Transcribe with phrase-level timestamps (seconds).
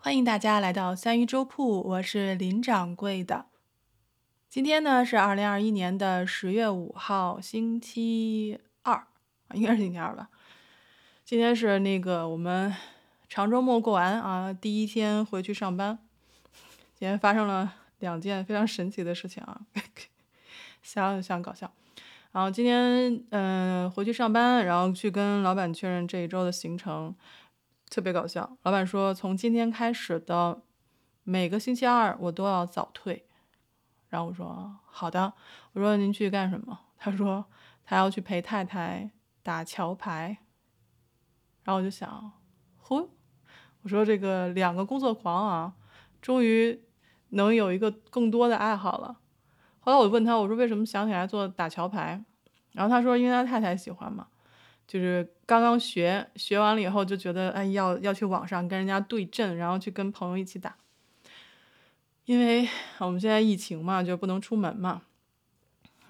[0.00, 3.46] 欢迎大家来到三鱼粥铺，我是林掌柜的。
[4.48, 9.08] 今天呢是二零二一年的十月五号，星期二，
[9.54, 10.28] 应该是星期二吧。
[11.24, 12.72] 今天是那个我们
[13.28, 15.98] 长周末过完啊，第一天回去上班。
[16.94, 19.62] 今天发生了两件非常神奇的事情啊，
[20.80, 21.72] 想想搞笑。
[22.30, 27.16] 然后今天嗯回去上班，然后去跟老板确认这一周的行程。
[27.90, 30.62] 特别搞笑，老板说从今天开始的
[31.24, 33.26] 每个星期二我都要早退，
[34.08, 35.32] 然后我说好的，
[35.72, 36.78] 我说您去干什么？
[36.98, 37.44] 他说
[37.84, 39.10] 他要去陪太太
[39.42, 40.38] 打桥牌，
[41.64, 42.32] 然后我就想，
[42.76, 43.08] 呼，
[43.82, 45.74] 我说这个两个工作狂啊，
[46.20, 46.82] 终于
[47.30, 49.18] 能有一个更多的爱好了。
[49.80, 52.22] 后来我问他，我说为什么想起来做打桥牌？
[52.72, 54.28] 然后他说因为他太太喜欢嘛。
[54.88, 60.74] 就是刚刚学学完了以后，就觉得哎，要要去网上跟人家对阵，然后去跟朋友一起打。
[62.24, 62.66] 因为
[62.98, 65.02] 我们现在疫情嘛，就不能出门嘛。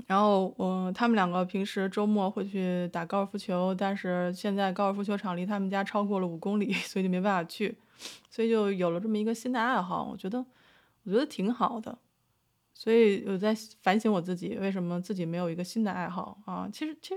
[0.07, 7.77] 然后我他们两个平时周末会去打高尔夫球，但是现在高尔夫球场离他们家超过了五公里，所以就没办法去，
[8.31, 10.09] 所以就有了这么一个新的爱好。
[10.11, 10.39] 我觉得
[11.03, 11.99] 我觉得挺好的，
[12.73, 13.53] 所以我在
[13.83, 16.69] 反省我自己，为什么自己没有一个新的爱好啊？
[16.73, 17.17] 其实其实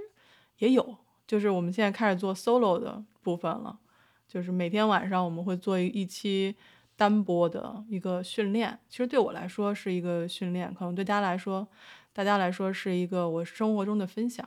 [0.57, 0.97] 也有。
[1.31, 3.79] 就是我们现在开始做 solo 的部分了，
[4.27, 6.53] 就是每天晚上我们会做一一期
[6.97, 8.77] 单播的一个训练。
[8.89, 11.65] 其实对我来说是一个训练，可能对大家来说，
[12.11, 14.45] 大家来说是一个我生活中的分享。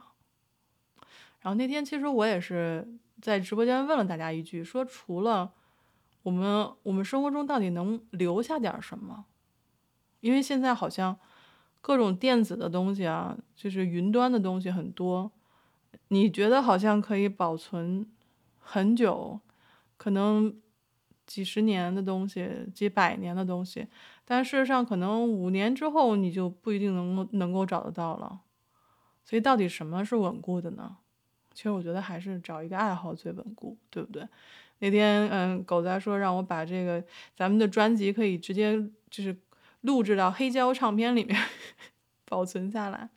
[1.41, 2.86] 然后那天其实我也是
[3.22, 5.52] 在直播间问了大家一句，说除了
[6.22, 9.24] 我们，我们生活中到底能留下点什么？
[10.20, 11.16] 因为现在好像
[11.80, 15.32] 各种电子的东西啊，就是云端的东西很多。
[16.09, 18.06] 你觉得好像可以保存
[18.59, 19.41] 很久，
[19.97, 20.55] 可能
[21.27, 23.87] 几十年的东西，几百年的东西，
[24.25, 28.41] 但事实上可能五年之后你就不一定能够能够找得到了。
[29.25, 30.97] 所以到底什么是稳固的呢？
[31.54, 34.27] 其实我觉得还是找一个爱好最稳固，对不对？
[34.81, 37.03] 那天嗯，狗仔说让我把这个
[37.37, 38.77] 咱们的专辑可以直接
[39.09, 39.34] 就是
[39.83, 41.41] 录制到黑胶唱片里面
[42.27, 43.09] 保存下来。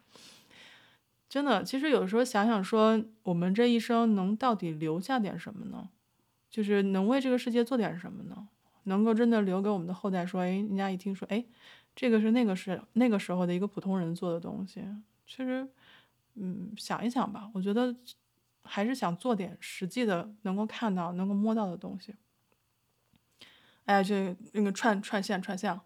[1.37, 5.87] 真的，其实有时候想想说，我们这一生能到底留下点什么呢？
[6.49, 8.47] 就是能为这个世界做点什么呢？
[8.85, 11.45] 能够真的留给我们的后代说，哎，人家一听说，哎，
[11.95, 14.83] 这个是那个是那个时候的一个普通人做的东西。
[15.27, 15.67] 其实，
[16.33, 17.95] 嗯，想一想吧，我觉得
[18.63, 22.15] 还是想做点实际的，能够看到、能够摸到的东西。
[23.85, 25.83] 哎呀，这那个串串线串线了。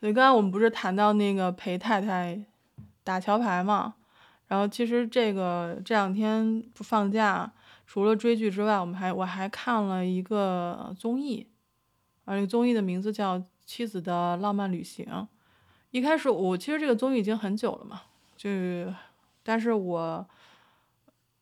[0.00, 2.46] 所以刚才我们不是谈到那个陪太太
[3.04, 3.96] 打桥牌嘛？
[4.50, 7.52] 然后其实这个这两天不放假，
[7.86, 11.46] 除了追剧之外，我们还我还看了一个综艺，
[12.24, 15.06] 啊，这个综艺的名字叫《妻子的浪漫旅行》。
[15.92, 18.02] 一开始我其实这个综艺已经很久了嘛，
[18.36, 18.50] 就，
[19.44, 20.26] 但是我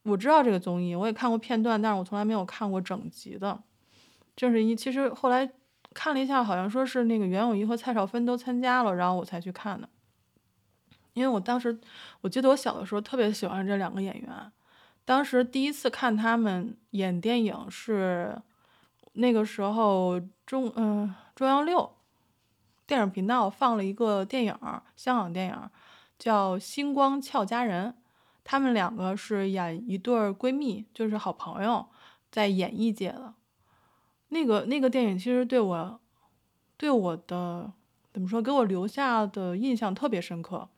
[0.02, 3.58] 我知道这个综艺，我也看过片段，但是我从来没有看过整集的。
[4.36, 5.50] 正是因其实后来
[5.94, 9.88] 看了一下，好像说是那个袁咏仪和蔡少芬都参加了，然后我才去看的。
[11.14, 11.78] 因为我当时，
[12.20, 14.52] 我记得我小的时候特别喜欢这两个演员。
[15.04, 18.41] 当时第一次看他们演电影是
[19.14, 21.91] 那个时候中嗯中央六
[22.86, 24.54] 电影频道放了一个电影，
[24.96, 25.70] 香港电影
[26.19, 27.90] 叫《星光俏佳人》，
[28.44, 31.86] 他们两个是演一对闺蜜，就是好朋友，
[32.30, 33.34] 在演艺界的。
[34.28, 36.00] 那个那个电影其实对我
[36.76, 37.72] 对我的
[38.12, 40.69] 怎么说，给我留下的印象特别深刻。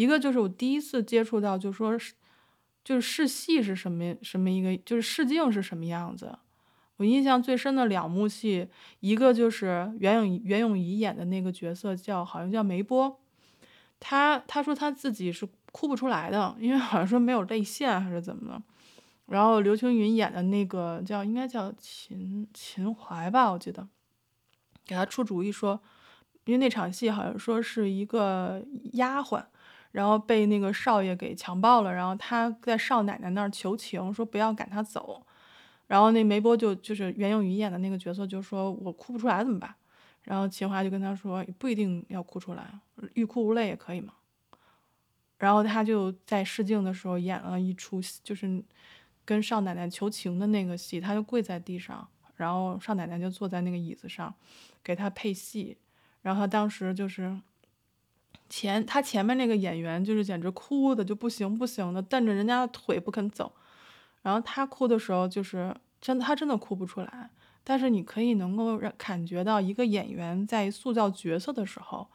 [0.00, 2.14] 一个就是我第一次接触到，就说是，
[2.82, 6.38] 就是试戏是什么什么一个，就是试镜是什么样子。
[6.96, 8.66] 我印象最深的两幕戏，
[9.00, 13.20] 一个就是袁咏袁咏仪演的那个角色叫好像叫梅波，
[13.98, 18.62] 他他说他自己是哭不出来的，因为好像说没有泪腺还是怎么的。
[19.26, 23.86] 然后刘青云演的那个叫应该叫秦秦淮吧，我记得，
[24.86, 25.78] 给他出主意说，
[26.46, 28.64] 因为那场戏好像说是一个
[28.94, 29.44] 丫鬟。
[29.92, 35.26] 然后被那个少爷给强暴了，然后他在少奶奶那儿求情，说不要赶他走。
[35.88, 39.74] 然后那梅波就就是袁咏仪演的那个角色，就说我哭不出来怎么办？
[40.22, 42.70] 然后秦华就跟他说，不一定要哭出来，
[43.14, 44.14] 欲哭无泪也可以嘛。
[45.38, 48.62] 然后他就在试镜的时候演了一出，就是
[49.24, 52.06] 跟少奶奶求情的那个戏，他就跪在地上，
[52.36, 54.32] 然后少奶奶就坐在那个椅子上
[54.84, 55.76] 给他配戏，
[56.22, 57.36] 然后他当时就是。
[58.50, 63.50] 前他前面那个演员就是简直哭的就不行不行的，瞪着人家的腿不肯走，
[64.22, 67.30] 然后他哭的时候就是真的他真的哭不出来，
[67.62, 72.08] 但是你可以能够让感觉到一个演员在塑造角色的时候，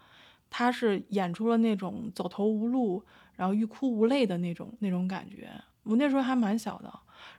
[0.49, 3.01] 他是演出了那种走投无路，
[3.35, 5.49] 然后欲哭无泪的那种那种感觉。
[5.83, 6.91] 我那时候还蛮小的，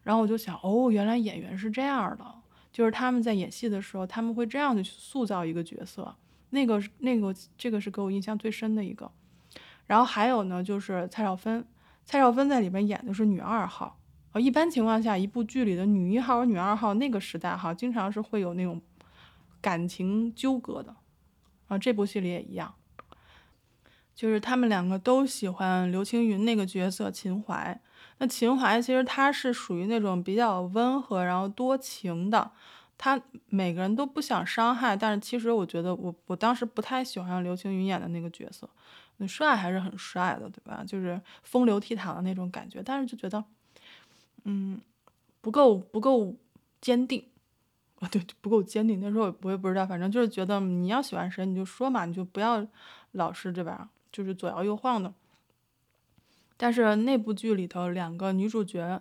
[0.04, 2.24] 然后我就想，哦，原来演员是这样的，
[2.72, 6.14] 就是他们在演戏的时候，他们会这样的去塑造一个角色。
[6.50, 9.10] 那个那个这个是给我印象最深的一个。
[9.86, 11.66] 然后还有呢，就是蔡少芬，
[12.04, 14.00] 蔡少芬在里面演的是女二号。
[14.32, 18.82] 呃，一般情况下，一部剧里的女一号和女二号那个时代哈，经常是会有那种
[19.60, 20.96] 感情纠葛的。
[21.68, 22.74] 啊，这部戏里也一样，
[24.14, 27.80] 就是他们两个都喜欢刘青云那个角色秦淮。
[28.18, 32.52] 那秦淮其实他是属于那种比较温和，然后多情的。
[32.98, 38.68] 他每个人都不想伤害，但是其实我觉得我我当时不太喜欢刘青云演的那个角色。
[39.18, 40.84] 那帅还是很帅的，对吧？
[40.86, 43.42] 就是风流倜傥的那种感觉，但是就觉得，
[44.44, 44.78] 嗯，
[45.40, 46.34] 不够不够
[46.82, 47.24] 坚定。
[48.00, 49.00] 啊，对，不够坚定。
[49.00, 52.66] 那时候我也不知道，反正就是觉得你要喜欢谁你就说嘛，你就不要
[53.12, 53.88] 老是对吧？
[54.12, 55.14] 就是左摇右晃的。
[56.58, 59.00] 但是那部剧里头两个女主角，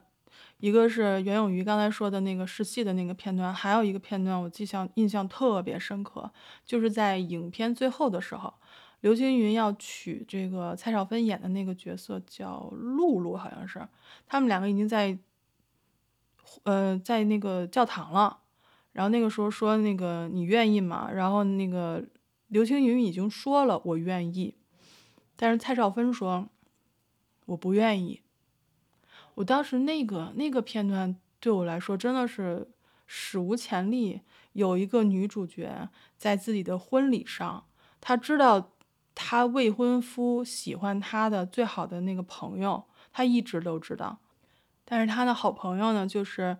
[0.60, 6.32] 一个是袁咏仪刚才说的那个试戏的那个片段，还有一个片段我记象印象特别深刻，
[6.66, 8.54] 就是在影片最后的时候，
[9.02, 13.88] 刘青云要娶这个蔡少芬演的那个角色叫露露，好像是
[14.26, 15.18] 他们两个已经在，
[16.64, 18.40] 呃，在那个教堂了，
[18.94, 21.10] 然后那个时候说那个你愿意吗？
[21.12, 22.04] 然后那个
[22.48, 24.56] 刘青云已经说了我愿意，
[25.36, 26.48] 但是蔡少芬说。
[27.48, 28.22] 我不愿意。
[29.36, 32.68] 我当时那个那个片段对我来说真的是
[33.06, 34.22] 史无前例。
[34.54, 37.66] 有一个女主角在自己的婚礼上，
[38.00, 38.72] 她知道
[39.14, 44.20] 她未婚夫喜欢她的最好的那个朋友，她一直都知道。
[44.86, 46.58] 但是她的好朋友呢，就是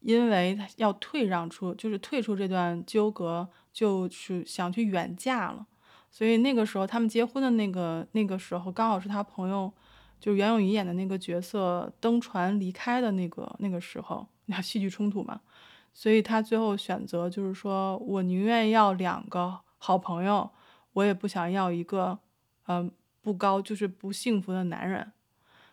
[0.00, 5.66] 因为要退让出，就是退出这段纠葛，就是想去远嫁了。
[6.10, 9.72] 所以那个时候他们结婚的那个那个时候，刚好是他朋友。
[10.20, 15.40] 就袁咏仪演的那个角色登船离开的那个那个时候，那 戏剧冲突嘛，
[15.92, 20.50] 所以他最后选择就是说我宁愿要两个好朋友，
[20.92, 22.18] 我也不想要一个，
[22.66, 25.12] 嗯，不高就是不幸福的男人。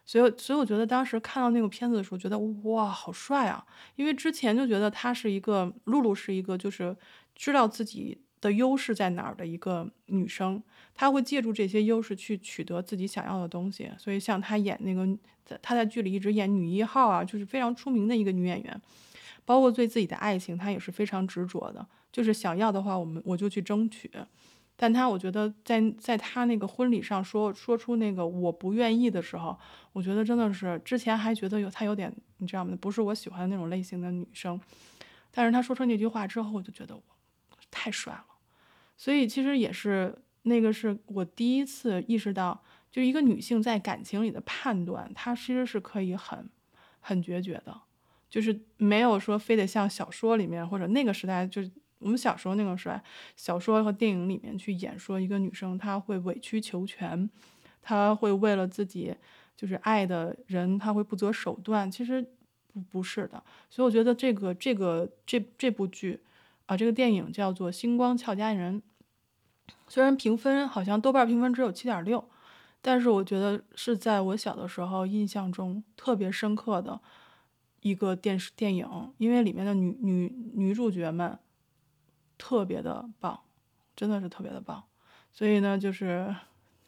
[0.07, 3.65] 所以，所以我觉得当时看到那个片子的时候，觉得哇，好帅啊！
[3.95, 6.95] 因为之前就觉得他是一个露露，是一个就是
[7.33, 8.21] 知道自己。
[8.45, 10.61] 的优势在哪儿的一个女生，
[10.93, 13.89] 她会借助这些优势去取得自己想要的东西。
[13.97, 15.07] 所以像她演那个
[15.43, 18.79] 在，她在剧里一直演女一号啊，就是非常出名的一个女演员。
[19.45, 24.11] 包括对自己的爱情，她也是非常执着的，就是想要的话，我们我就去争取。
[24.75, 29.57] 但她我觉得在在她那个婚礼上说说出那个我不愿意的时候，
[29.93, 32.77] 我觉得真的是之前还觉得有她有点你知道吗？
[32.81, 34.59] 不是我喜欢的那种类型的女生。
[35.31, 37.03] 但是她说出那句话之后，我就觉得我
[37.69, 38.25] 太帅了。
[38.97, 46.49] 所以其实也是那个是我第一次意识到，就一个女性在感情里的判断，她其实是可以很
[46.99, 47.81] 很决绝的，
[48.29, 51.69] 就是没有说非得像小说里面或者那个时代，就是
[51.99, 53.03] 我们小时候那个时代，
[53.35, 57.29] 小说和电影里面去演说一个女生她会委曲求全，
[57.81, 59.13] 她会为了自己
[59.57, 61.89] 就是爱的人，她会不择手段。
[61.91, 62.25] 其实
[62.71, 66.19] 不不是的，所以我觉得这个这个这这部剧。
[66.65, 68.81] 啊，这个电影叫做《星光俏佳人》，
[69.87, 72.27] 虽然评分好像豆瓣评分只有七点六，
[72.81, 76.99] 但是我觉得是在我小的时候印象中特别深刻的
[77.81, 81.37] 一个电视电影，因为里面的女女女主角们
[82.37, 83.41] 特别的棒，
[83.95, 84.83] 真的是特别的棒。
[85.31, 86.35] 所以呢，就是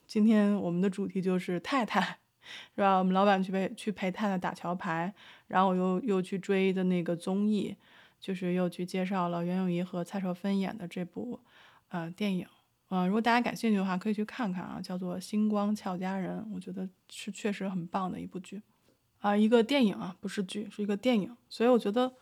[0.08, 2.18] 今天我们的主题就是太太，
[2.76, 2.98] 是吧？
[2.98, 5.14] 我们老板去陪去陪太太打桥牌，
[5.48, 7.76] 然后我又又去追的那个综艺。
[8.20, 11.40] 就是又去介绍了袁咏仪和蔡少芬演的这部，
[11.90, 12.48] 呃，电影，
[12.90, 18.62] 呃，如果大家感兴趣的话，可以去看看啊，叫做《星光俏佳人》，我觉得是确实很棒的一部剧，
[19.20, 22.14] 啊，一个电影啊，不是剧，是一个电影，所以我觉得，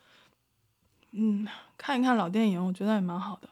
[1.11, 1.47] 嗯，
[1.77, 3.49] 看一看老电影，我觉得也蛮好的，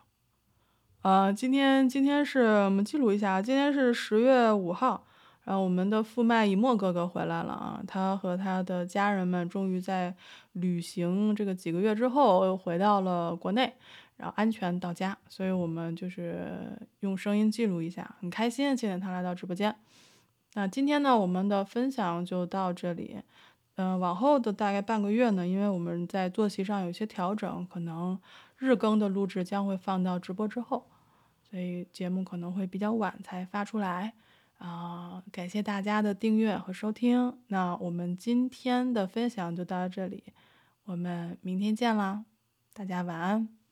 [1.02, 5.08] 呃，今天今天是我们记录一下，今天是十月五号。
[5.44, 10.16] 然后我们的富麦以沫哥哥回来了啊，他和他的家人们终于在
[10.54, 13.74] 旅行这个几个月之后又回到了国内，
[14.16, 19.76] 然后安全到家，所以我们就是用声音记录一下，很开心，谢谢他来到直播间。
[20.54, 23.18] 那今天呢，我们的分享就到这里，
[23.76, 28.18] 嗯，往后的大概半个月呢，因为我们在作息上有些调整，可能
[28.58, 30.86] 日更的录制将会放到直播之后，
[31.50, 34.14] 所以节目可能会比较晚才发出来。
[34.58, 37.38] 啊，感谢大家的订阅和收听。
[37.48, 40.24] 那我们今天的分享就到这里，
[40.86, 42.26] 我们明天见啦。
[42.74, 43.63] 大家晚安。